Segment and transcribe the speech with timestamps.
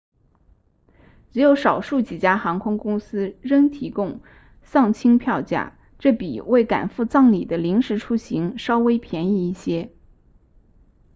[1.31, 4.21] 只有少数几家航空公司扔提供
[4.63, 9.93] 丧亲票价这比为赶赴葬礼的临时出行稍微便宜一些